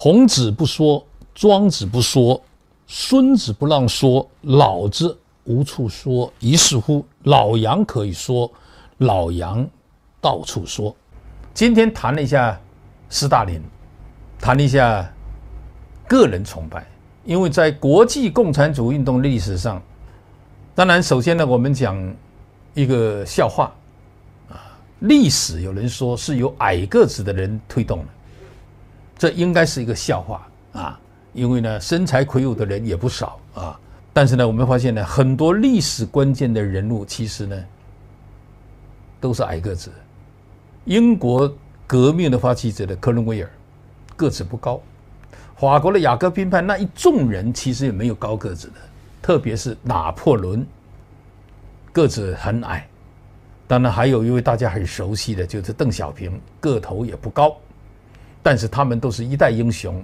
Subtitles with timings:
[0.00, 1.04] 孔子不说，
[1.34, 2.40] 庄子不说，
[2.86, 6.32] 孙子不让说，老子无处说。
[6.38, 8.48] 于是乎，老杨可以说，
[8.98, 9.68] 老杨
[10.20, 10.94] 到处说。
[11.52, 12.56] 今天谈了一下
[13.08, 13.60] 斯大林，
[14.38, 15.12] 谈了一下
[16.06, 16.86] 个人崇拜，
[17.24, 19.82] 因为在国际共产主义运动历史上，
[20.76, 22.14] 当然首先呢，我们讲
[22.72, 23.72] 一个笑话
[24.48, 24.78] 啊。
[25.00, 28.06] 历史有人说是由矮个子的人推动的，
[29.18, 31.00] 这应该是一个笑话啊！
[31.34, 33.78] 因为呢，身材魁梧的人也不少啊。
[34.12, 37.64] 但是呢，我们发现呢，很多历史关键的人物其实呢
[39.20, 39.90] 都是矮个子。
[40.84, 41.52] 英国
[41.86, 43.50] 革命的发起者的克伦威尔
[44.16, 44.80] 个子不高，
[45.56, 48.74] 法国的雅各宾派那一众人其实也没有高个子的，
[49.20, 50.66] 特别是拿破仑
[51.92, 52.88] 个子很矮。
[53.66, 57.54] 当然，还有一位大家很熟悉的，就是邓小平，个头也不高，
[58.48, 60.02] 但是他们都是一代英雄，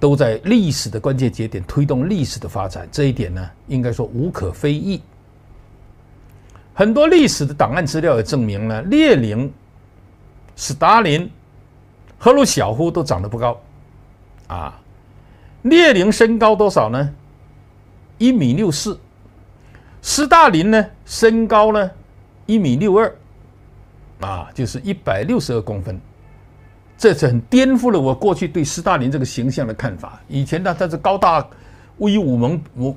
[0.00, 2.88] 都在历史的关键节点推动历史的发展。
[2.90, 5.02] 这一点呢，应该说无可非议。
[6.72, 9.52] 很多历史的档案资料也证明了，列宁、
[10.56, 11.30] 斯大林、
[12.16, 13.60] 赫鲁晓夫都长得不高，
[14.46, 14.80] 啊，
[15.60, 17.14] 列宁身高多少呢？
[18.16, 18.98] 一米六四，
[20.00, 21.90] 斯大林呢，身高呢？
[22.46, 23.14] 一米六二，
[24.20, 26.00] 啊，就是一百六十二公分，
[26.98, 30.20] 这是很颠覆了我过去对斯大林这个形象的看法。
[30.28, 31.46] 以前呢，他是高大、
[31.98, 32.94] 威武猛、猛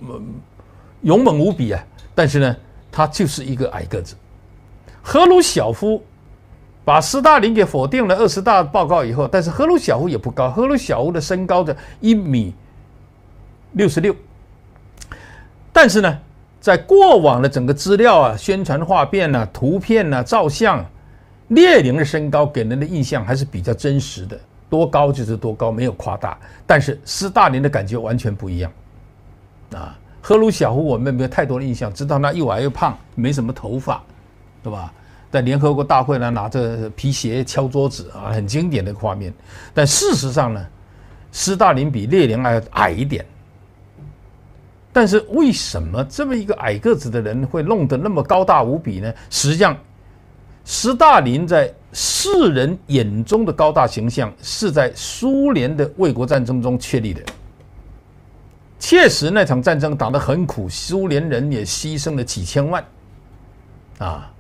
[1.04, 1.82] 勇猛无比啊，
[2.14, 2.58] 但是呢，
[2.92, 4.16] 他就是一个矮个子。
[5.02, 6.04] 赫鲁晓夫
[6.84, 12.54] 把斯大林给否定了二十大报告以后，但是赫鲁晓夫也不高，赫鲁晓夫的身高的一米
[13.74, 14.14] 六十六，
[15.72, 16.20] 但是呢。
[16.62, 20.86] 在过往的整个资料啊、宣传画面啊、图片啊、照相，
[21.52, 26.38] 列宁的身高给人的印象还是比较真实的，多高就是多高，没有夸大。
[26.66, 28.72] 但是斯大林的感觉完全不一样，
[29.74, 34.02] 啊，赫鲁晓夫我们没有太多的印象，知道他又矮又胖，没什么头发，
[34.64, 34.94] 对吧？
[35.30, 39.34] 在联合国大会呢，拿着皮鞋敲桌子啊，很经典的画面。
[39.74, 40.66] 但事实上呢，
[41.34, 43.26] 斯大林比列宁还要矮一点。
[44.94, 49.14] 但是为什么这么一个矮个子的人会弄得那么高大无比呢？
[49.30, 49.78] 实际上，
[50.64, 57.22] 斯大林在世人眼中的高大形象是在苏联的卫国战争中确立的。
[58.80, 62.84] 确实，那场战争打得很苦，苏联人也牺牲了几千万。
[64.00, 64.32] 啊，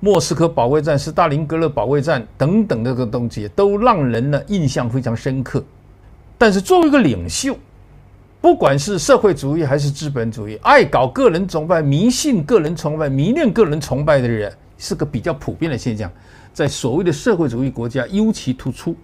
[0.00, 5.62] 莫斯科保卫战、斯大林格勒保卫战等等这个东西，都让人呢印象非常深刻。
[6.36, 7.56] 但是作为一个领袖，
[8.40, 16.10] 不管是社会主义还是资本主义，爱搞个人崇拜、迷信个人崇拜、迷恋个人崇拜的人，是个比较普遍的现象，
[16.52, 18.96] 在所谓的社会主义国家尤其突出。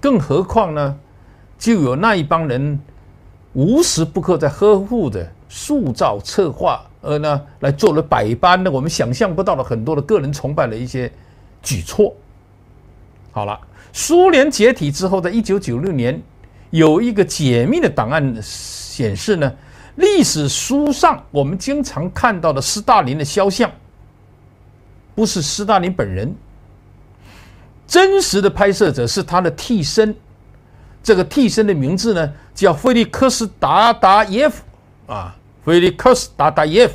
[0.00, 0.96] 更何况呢，
[1.58, 2.78] 就有那一帮人
[3.52, 11.10] 无时不刻在呵护的塑造、策划，而呢来做了百般的我们想象不到的很多的个人崇拜的一些
[11.62, 12.14] 举措。
[13.32, 13.58] 好了，
[13.92, 16.22] 苏联解体之后，在一九九六年。
[16.70, 19.50] 有一个解密的档案显示呢，
[19.94, 23.70] 历史书上我们经常看到的斯大林的肖像，
[25.16, 26.32] 不是斯大林本人，
[27.88, 30.14] 真实的拍摄者是他的替身，
[31.02, 34.62] 这个替身的名字呢叫菲利克斯达达耶夫。
[35.06, 35.34] 啊，
[35.64, 36.94] 菲利克斯达达耶夫，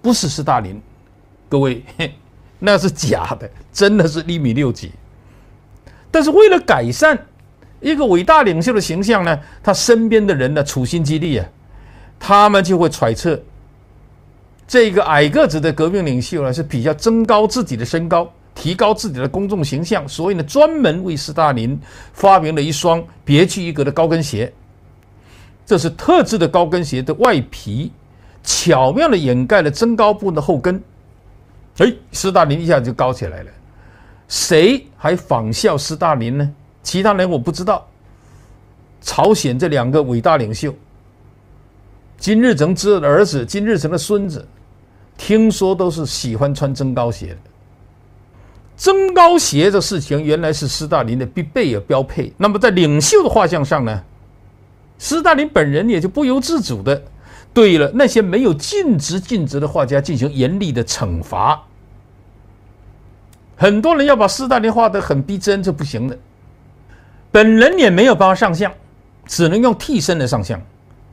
[0.00, 0.80] 不是斯大林，
[1.48, 1.82] 各位，
[2.58, 4.92] 那是假的，真的是一米六几，
[6.10, 7.18] 但是为了改善。
[7.80, 11.46] 一个伟大领袖的形象呢，他身边的人呢处心积虑啊，
[12.18, 13.38] 他们就会揣测，
[14.66, 21.78] 这个矮个子的革命领袖呢是比较增高自己的身高，提高自己的公众形象，所以呢专门为斯大林
[22.12, 24.52] 发明了一双别具一格的高跟鞋。
[25.66, 27.92] 这是特制的高跟鞋的外皮，
[28.42, 30.82] 巧妙的掩盖了增高部分的后跟。
[31.78, 33.50] 哎，斯大林一下就高起来了。
[34.28, 36.50] 谁还仿效斯大林呢？
[36.82, 37.86] 其他人我不知道。
[39.00, 40.74] 朝鲜这两个伟大领袖，
[42.18, 44.46] 金日成之儿子、金日成的孙子，
[45.16, 47.36] 听说都是喜欢穿增高鞋的。
[48.76, 52.32] 增高鞋这事情原来是斯大林的必备的标配。
[52.36, 54.02] 那么在领袖的画像上呢，
[54.98, 57.00] 斯大林本人也就不由自主的
[57.52, 61.62] 对了那些没有尽职尽责的画家进行严厉的惩罚。
[63.56, 66.18] 很多人要把斯大林画得很逼真，这不行的。
[67.30, 68.72] 本人也没有办法上相，
[69.26, 70.60] 只能用替身的上相。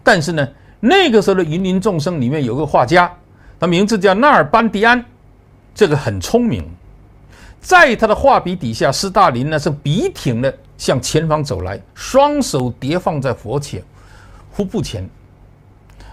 [0.01, 0.47] 但是呢，
[0.81, 3.10] 那个时候的芸芸众生里面有个画家，
[3.60, 5.06] 他名字叫纳尔班迪安，
[5.74, 6.68] 这个很聪明，
[7.62, 13.81] 在他的画笔底下，斯大林呢是笔挺的向前方走来，双手叠放在佛前、
[14.51, 15.07] 腹部前。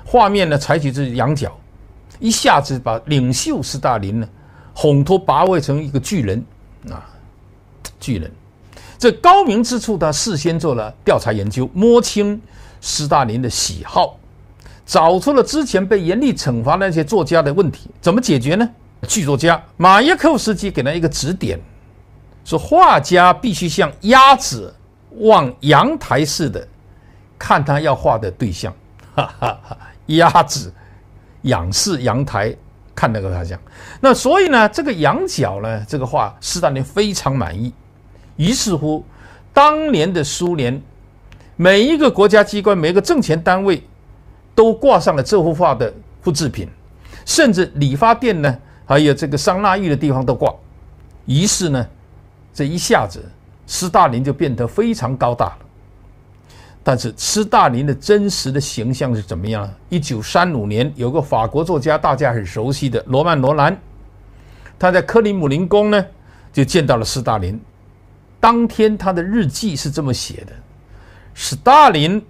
[0.05, 1.59] 画面呢采取这仰角，
[2.19, 4.29] 一下子把领袖斯大林呢
[4.75, 6.45] 烘托拔位成一个巨人
[6.91, 7.09] 啊，
[7.99, 8.31] 巨人。
[8.99, 12.39] 这高明之处，他事先做了调查研究，摸清
[12.81, 14.19] 斯大林的喜好，
[14.89, 18.67] 找出了之前被严厉惩罚那些作家的问题，怎么解决呢？
[19.07, 21.61] 剧作家马耶科夫斯基给他一个指点，
[22.43, 24.75] 说画家必须像鸭子
[25.19, 26.67] 望阳台似的
[27.39, 28.73] 看他要画的对象，
[29.15, 29.77] 哈哈哈，
[30.07, 30.73] 鸭子
[31.43, 32.57] 仰视阳台
[32.95, 33.61] 看那个对象。
[34.01, 37.71] 那所以呢，这个仰角呢，这个画斯大林非常满意。
[38.37, 39.05] 于是乎，
[39.53, 40.81] 当年的苏联
[41.57, 43.83] 每一个国家机关、每一个政权单位
[44.59, 46.69] 都挂上了这幅画的复制品，
[47.25, 48.59] 甚至理发店呢。
[48.85, 50.53] 还有这个桑拿浴的地方都挂，
[51.27, 51.87] 于是呢，
[52.53, 53.23] 这一下子
[53.67, 55.59] 斯大林就变得非常高大了。
[56.83, 59.71] 但是斯大林的真实的形象是怎么样？
[59.91, 63.79] 一九三五年，有个法国作家，大家很熟悉的罗曼·罗兰，
[64.77, 66.05] 他在克里姆林宫呢
[66.53, 67.61] 就见到了斯大林。
[68.41, 70.53] 当天他的日记是这么写的：
[71.35, 72.25] 斯大林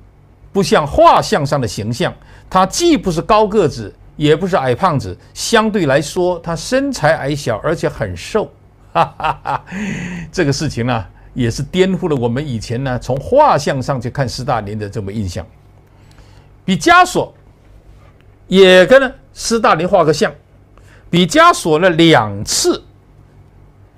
[0.53, 2.13] 不像画像上的形象，
[2.49, 3.95] 他既不是高个子。
[4.19, 8.51] 也不是矮胖子，相对来说，他身材矮小，而且很瘦。
[8.93, 9.65] 哈哈哈，
[10.33, 15.47] 这个事情呢，也是颠覆了我们以前呢从画像上去看斯大林的这么印象。
[16.65, 17.33] 毕加索
[18.49, 20.35] 也跟斯大林画个像，
[21.09, 22.83] 毕加索呢两次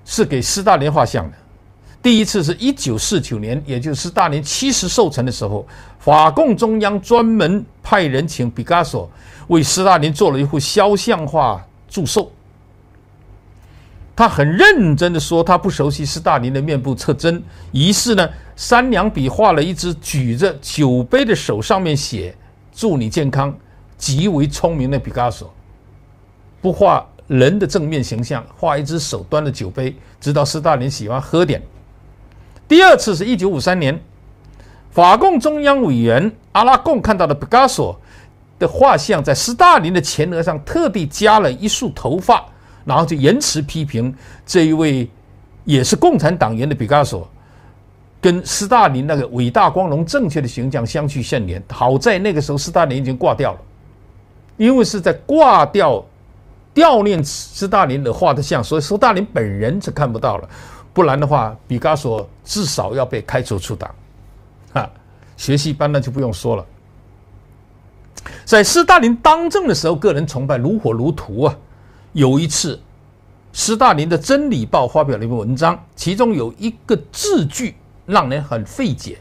[0.04, 1.36] 是给斯大林画像的。
[2.02, 5.66] 第一次是一九四九年，也就是斯大林七十寿辰的时候，
[5.98, 9.10] 法共中央专门派人请毕加索
[9.48, 12.32] 为斯大林做了一幅肖像画祝寿。
[14.16, 17.42] 他很认真的说，他不熟悉斯大林的面部特征，
[17.72, 22.34] 于是呢，三两笔画了一只举着酒杯的手，上面写
[22.72, 23.54] “祝你健康”，
[23.96, 25.52] 极为聪明的毕加索，
[26.62, 31.62] 不画人的正面形象，画一只手端着酒杯，知道斯大林喜欢喝点。
[32.70, 34.00] 第二次是一九五三年，
[34.92, 38.00] 法共中央委员阿拉贡看到了毕加索
[38.60, 42.46] 的画像，在斯大林的前额上特地加了一束头发，
[42.84, 44.14] 然后就严词批评
[44.46, 45.10] 这一位
[45.64, 47.28] 也是共产党员的毕加索，
[48.20, 51.60] 跟斯大林那个伟大、光荣、正确的形象相去甚远。
[51.72, 53.58] 好在那个时候斯大林已经挂掉了，
[54.56, 56.04] 因为是在挂掉
[56.72, 60.48] 悼念斯大林的画的像，所以斯大林本人是看不到了。
[61.00, 63.90] 不然的话，毕加索至少要被开除出党，
[64.74, 64.86] 啊，
[65.34, 66.66] 学习班那就不用说了。
[68.44, 71.56] 在斯大林当政的时候，个人崇拜如火如荼啊。
[72.12, 72.78] 有一次，
[73.50, 77.74] 斯大林的《真理报》发表了一篇文章，其中有一个字句
[78.04, 79.16] 让人很费解，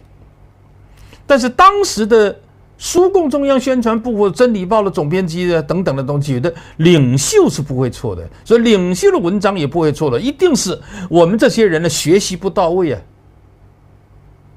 [1.26, 2.38] 但是当时的。
[2.82, 10.80] 苏共中央宣传部或《真理报》的总编辑的等等的东西，有的领袖是不会错的，所以领袖的文章也不会错的，一定是
[11.10, 13.02] 我们这些人的学习不到位啊，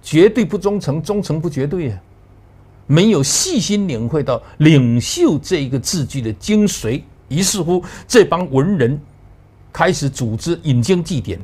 [0.01, 1.99] 绝对不忠诚，忠诚不绝对啊，
[2.87, 9.01] 没有细心领会到领袖这一个字句的精髓，于是乎这帮文人
[9.73, 11.41] 开始组织引经据典，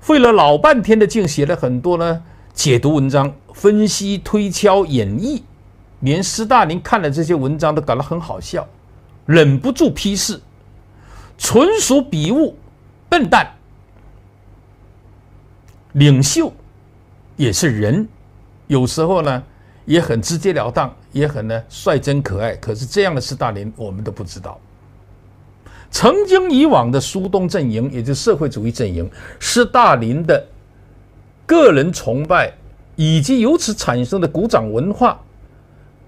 [0.00, 2.22] 费了老半天的劲，写了很多呢
[2.54, 5.40] 解读文章、分析、推敲、演绎。
[6.06, 8.64] 连斯大林看了这些文章都感到很好笑，
[9.26, 10.40] 忍不住批示
[11.36, 12.56] ：“纯属笔误，
[13.08, 13.52] 笨蛋。”
[15.94, 16.52] 领袖
[17.36, 18.06] 也是人，
[18.68, 19.42] 有时候呢
[19.84, 22.54] 也很直截了当，也很呢率真可爱。
[22.54, 24.56] 可是这样的斯大林，我们都不知道。
[25.90, 29.10] 曾经以往的苏东阵营，也就是社会主义阵营，
[29.40, 30.46] 斯大林的
[31.46, 32.52] 个人崇拜，
[32.94, 35.20] 以及由此产生的鼓掌文化。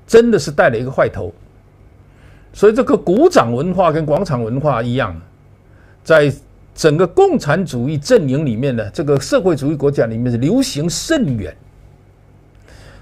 [0.09, 1.33] 真的是带了一个坏头，
[2.53, 5.15] 所以这个鼓掌文化跟广场文化一样，
[6.03, 6.33] 在
[6.75, 11.55] 整个共产主义阵营里面呢，这个社会主义国家里面是流行甚远。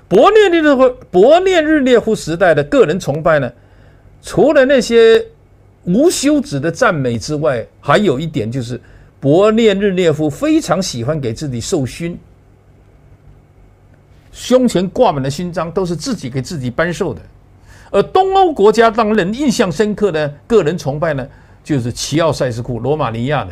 [0.09, 3.51] 勃列日涅夫勃列日涅夫时代的个人崇拜呢，
[4.21, 5.25] 除了那些
[5.85, 8.81] 无休止的赞美之外，还有一点就是
[9.23, 12.19] 勃列日涅夫非常喜欢给自己授勋。
[14.37, 17.23] 胸前挂满了勋章，都是自己给自己颁授的。
[17.91, 21.27] 而东欧国家让人印象深刻的个人崇拜呢，
[21.65, 23.51] 就是齐奥塞斯库，罗马尼亚的。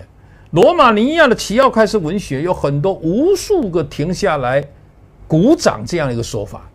[0.50, 4.62] 罗马尼亚的齐奥开始文学有很多无数个停下来
[5.26, 6.68] 鼓掌这样一个说法，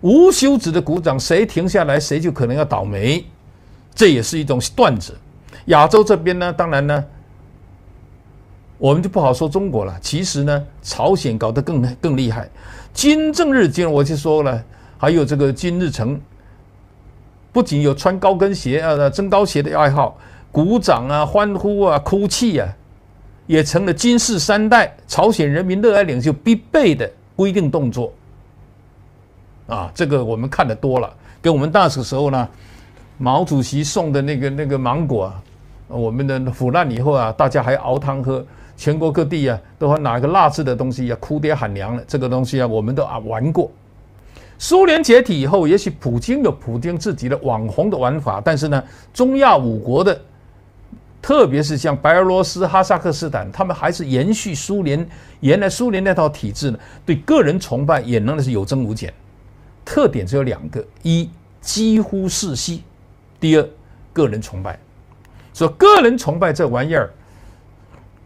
[0.00, 3.24] 无休止的鼓掌，谁停下来谁就可能要倒霉，
[3.96, 5.12] 这也是一种段子。
[5.66, 7.04] 亚洲这边呢，当然呢，
[8.78, 9.98] 我们就不好说中国了。
[10.00, 12.48] 其实呢，朝鲜搞得更更厉害。
[12.94, 14.64] 金正日，今我就说了，
[14.96, 16.20] 还有这个金日成，
[17.52, 20.16] 不仅有穿高跟鞋啊、增高鞋的爱好，
[20.50, 22.68] 鼓掌啊、欢呼啊、哭泣啊，
[23.46, 28.12] 也成了金氏三代朝鲜人民热爱领袖必备的规定动作。
[29.66, 31.12] 啊，这个我们看得多了。
[31.42, 32.48] 跟我们那时候呢，
[33.16, 35.42] 毛主席送的那个那个芒果啊，
[35.88, 38.44] 我们的腐烂以后啊，大家还熬汤喝。
[38.76, 42.04] 全国各地啊，都还拿个蜡制的东西啊，哭爹喊娘的。
[42.06, 43.68] 这个东西啊，我们都啊玩过。
[44.56, 48.80] 苏联解体以后，也许普京有普京自己的网红的玩法，但是呢，
[49.12, 50.20] 中亚五国的，
[51.20, 55.04] 特别是像白俄罗斯、哈萨克斯坦，他们还是延续苏联
[55.40, 59.12] 原来苏联那套体制呢，对个人崇拜也仍然是有增无减。
[59.84, 61.28] 特点只有两个：一
[61.60, 62.82] 几乎世袭；
[63.40, 63.68] 第二
[64.12, 64.78] 个人崇拜。
[65.58, 67.10] 说个人崇拜这玩意儿。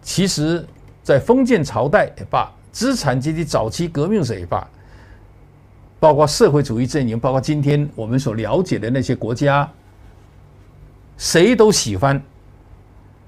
[0.03, 0.63] 其实，
[1.03, 4.69] 在封建朝代也罢，资产阶级早期革命者也罢，
[5.99, 9.67] 包括社会主义阵营，包括今天我们所了解的那些国家，
[11.17, 12.23] 谁都喜欢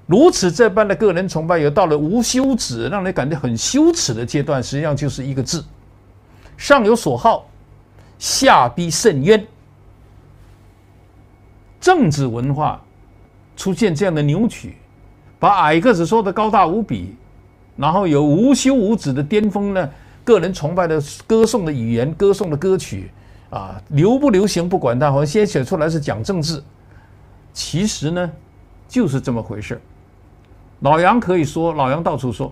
[0.05, 1.57] 如此这般的个人崇拜。
[1.57, 5.65] 有到了无休止，让人感觉很羞耻的阶段，实际上就是一个字：
[6.57, 7.47] 上有所好，
[8.19, 9.43] 下必甚冤。
[11.81, 12.84] 政治文化
[13.55, 14.75] 出现这样的扭曲。
[15.37, 17.15] 把矮个子说的高大无比，
[17.75, 19.89] 然后有无休无止的巅峰呢，
[20.23, 23.11] 个人崇拜的歌颂的语言、歌颂的歌曲
[23.49, 26.63] 啊，流不流行不管它，好像先写出来是讲政治，
[27.53, 28.31] 其实呢，
[28.87, 29.79] 就是这么回事。
[30.79, 32.51] 老杨可以说，老杨到处说。